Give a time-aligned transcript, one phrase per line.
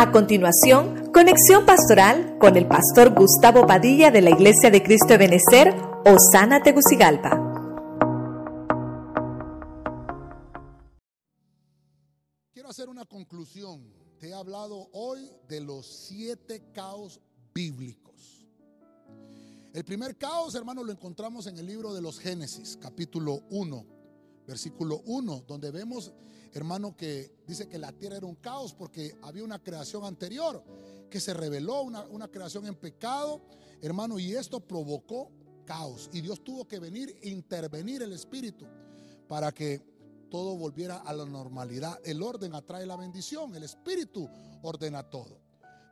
[0.00, 5.18] A continuación, conexión pastoral con el pastor Gustavo Padilla de la Iglesia de Cristo de
[5.18, 5.74] Benecer,
[6.06, 7.32] Osana Tegucigalpa.
[12.50, 13.92] Quiero hacer una conclusión.
[14.18, 17.20] Te he hablado hoy de los siete caos
[17.52, 18.46] bíblicos.
[19.74, 23.84] El primer caos, hermano, lo encontramos en el libro de los Génesis, capítulo 1,
[24.50, 26.12] versículo 1, donde vemos
[26.52, 30.62] hermano, que dice que la tierra era un caos porque había una creación anterior
[31.08, 33.40] que se reveló, una, una creación en pecado,
[33.80, 35.30] hermano, y esto provocó
[35.64, 36.10] caos.
[36.12, 38.66] Y Dios tuvo que venir e intervenir el Espíritu
[39.28, 39.80] para que
[40.30, 42.00] todo volviera a la normalidad.
[42.04, 44.28] El orden atrae la bendición, el Espíritu
[44.62, 45.40] ordena todo.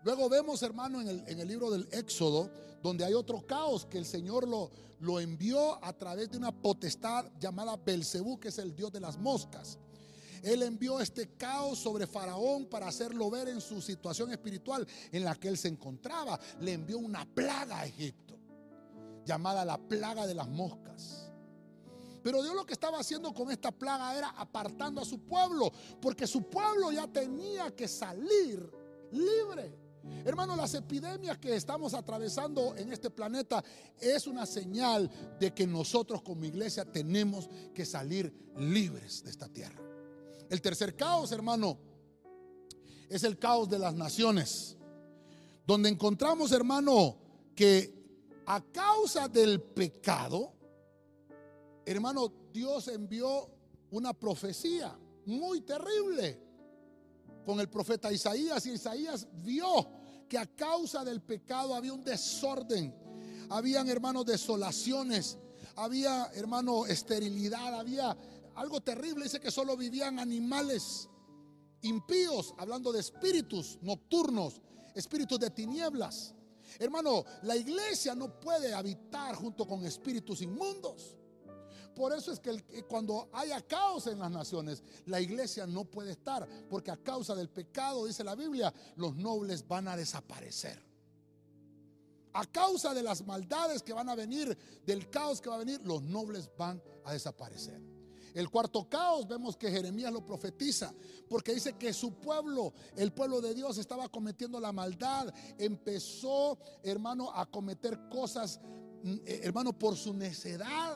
[0.09, 2.51] Luego vemos, hermano, en el, libro del Éxodo,
[2.83, 7.27] donde hay otro caos que el Señor lo, lo envió a través de una potestad
[7.39, 9.77] llamada Belcebú, que es el Dios de las moscas.
[10.43, 15.35] Él envió este caos sobre Faraón para hacerlo ver en su situación espiritual en la
[15.35, 16.41] que él se encontraba.
[16.59, 18.39] Le envió una plaga a Egipto,
[19.27, 21.31] llamada la plaga de las moscas.
[22.23, 26.27] Pero Dios lo que estaba haciendo con esta plaga era apartando a su pueblo, porque
[26.27, 28.73] su pueblo ya tenía que salir
[29.13, 29.88] libre.
[30.25, 33.63] Hermano, las epidemias que estamos atravesando en este planeta
[34.01, 39.81] es una señal de que nosotros como iglesia tenemos que salir libres de esta tierra.
[40.51, 41.79] El tercer caos, hermano,
[43.09, 44.77] es el caos de las naciones.
[45.67, 47.19] Donde encontramos, hermano,
[47.55, 47.95] que
[48.47, 50.55] a causa del pecado,
[51.85, 53.51] hermano, Dios envió
[53.91, 56.48] una profecía muy terrible
[57.49, 58.67] con el profeta Isaías.
[58.67, 59.89] Y Isaías vio
[60.29, 62.95] que a causa del pecado había un desorden.
[63.49, 65.39] Habían, hermanos, desolaciones.
[65.75, 67.81] Había, hermano, esterilidad.
[67.81, 68.15] Había
[68.55, 71.09] algo terrible, dice que solo vivían animales
[71.81, 74.61] impíos, hablando de espíritus nocturnos,
[74.95, 76.35] espíritus de tinieblas.
[76.79, 81.17] Hermano, la iglesia no puede habitar junto con espíritus inmundos.
[81.99, 86.49] Por eso es que cuando haya caos en las naciones, la iglesia no puede estar,
[86.71, 90.81] porque a causa del pecado, dice la Biblia, los nobles van a desaparecer.
[92.35, 95.81] A causa de las maldades que van a venir, del caos que va a venir,
[95.83, 97.83] los nobles van a desaparecer.
[98.33, 100.95] El cuarto caos vemos que Jeremías lo profetiza,
[101.29, 105.35] porque dice que su pueblo, el pueblo de Dios, estaba cometiendo la maldad.
[105.59, 108.61] Empezó, hermano, a cometer cosas,
[109.03, 110.88] mm, eh, hermano, por su necedad.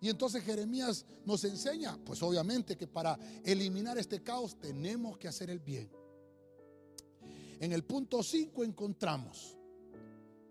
[0.00, 5.50] Y entonces Jeremías nos enseña, pues obviamente que para eliminar este caos tenemos que hacer
[5.50, 5.90] el bien.
[7.60, 9.56] En el punto 5 encontramos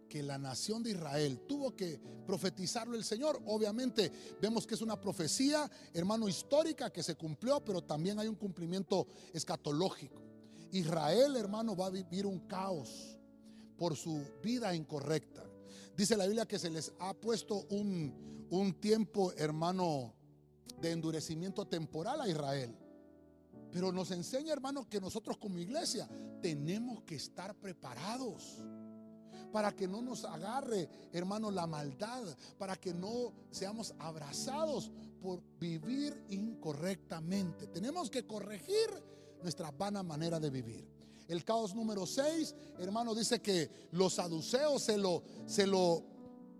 [0.09, 3.41] que la nación de Israel tuvo que profetizarlo el Señor.
[3.47, 8.35] Obviamente vemos que es una profecía, hermano, histórica que se cumplió, pero también hay un
[8.35, 10.21] cumplimiento escatológico.
[10.71, 13.17] Israel, hermano, va a vivir un caos
[13.75, 15.43] por su vida incorrecta.
[15.95, 18.13] Dice la Biblia que se les ha puesto un,
[18.59, 20.13] un tiempo, hermano,
[20.79, 22.77] de endurecimiento temporal a Israel.
[23.71, 26.07] Pero nos enseña, hermano, que nosotros como iglesia
[26.39, 28.59] tenemos que estar preparados
[29.51, 32.23] para que no nos agarre, hermano, la maldad,
[32.59, 37.65] para que no seamos abrazados por vivir incorrectamente.
[37.67, 38.87] Tenemos que corregir
[39.41, 40.87] nuestra vana manera de vivir.
[41.27, 46.12] El caos número 6, hermano, dice que los saduceos se lo, se lo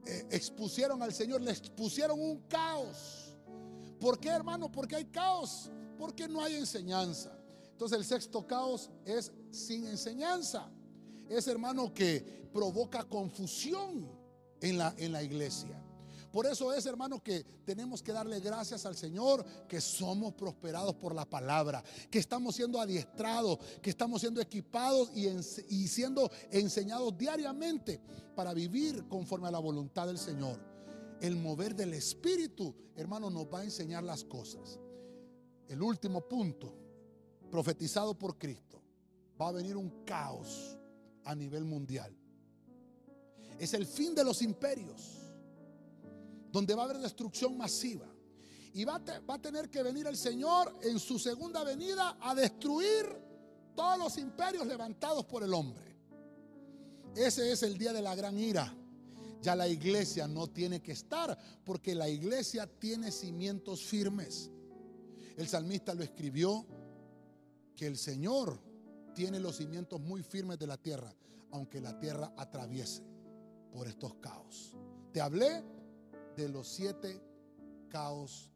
[0.06, 3.36] eh, expusieron al Señor, le expusieron un caos.
[4.00, 4.72] ¿Por qué, hermano?
[4.72, 7.38] Porque hay caos, porque no hay enseñanza.
[7.72, 10.70] Entonces el sexto caos es sin enseñanza
[11.30, 14.08] es hermano que provoca confusión
[14.62, 15.83] en la, en la iglesia.
[16.34, 21.14] Por eso es, hermano, que tenemos que darle gracias al Señor, que somos prosperados por
[21.14, 28.02] la palabra, que estamos siendo adiestrados, que estamos siendo equipados y, y, siendo enseñados diariamente
[28.36, 30.60] para vivir conforme a la voluntad del Señor.
[31.22, 34.80] El mover del Espíritu, hermano, nos va a enseñar las cosas.
[35.68, 36.74] El último punto,
[37.52, 38.82] profetizado por Cristo,
[39.40, 40.80] va a venir un caos
[41.26, 42.12] a nivel mundial.
[43.60, 45.23] Es el fin de los imperios,
[46.54, 48.06] donde va a haber destrucción masiva.
[48.76, 53.06] Y va a, tener que venir el Señor en su segunda venida a destruir
[53.76, 55.96] todos los imperios levantados por el hombre.
[57.16, 58.74] Ese es el día de la gran ira.
[59.42, 64.50] Ya la iglesia no tiene que estar porque la iglesia tiene cimientos firmes.
[65.36, 66.66] El salmista lo escribió
[67.76, 68.60] que el Señor
[69.16, 71.14] tiene los cimientos muy firmes de la tierra,
[71.52, 73.04] aunque la tierra atraviese
[73.72, 74.76] por estos caos.
[75.12, 75.64] Te hablé
[76.36, 77.22] de los siete
[77.90, 78.53] caos